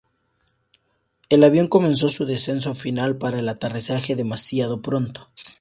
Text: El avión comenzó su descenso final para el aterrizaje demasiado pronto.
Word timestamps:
El 1.29 1.43
avión 1.43 1.67
comenzó 1.67 2.09
su 2.09 2.25
descenso 2.25 2.73
final 2.73 3.19
para 3.19 3.37
el 3.37 3.47
aterrizaje 3.47 4.15
demasiado 4.15 4.81
pronto. 4.81 5.29